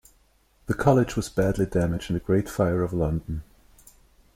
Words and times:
The 0.65 0.73
College 0.73 1.15
was 1.15 1.29
badly 1.29 1.67
damaged 1.67 2.09
in 2.09 2.15
the 2.15 2.19
Great 2.21 2.49
Fire 2.49 2.81
of 2.81 2.91
London. 2.91 3.43